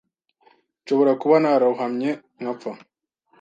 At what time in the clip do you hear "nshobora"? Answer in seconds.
0.81-1.11